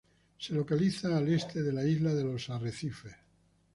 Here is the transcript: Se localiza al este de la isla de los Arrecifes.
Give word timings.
Se 0.39 0.55
localiza 0.55 1.15
al 1.15 1.31
este 1.31 1.61
de 1.61 1.71
la 1.71 1.85
isla 1.85 2.11
de 2.15 2.23
los 2.23 2.49
Arrecifes. 2.49 3.13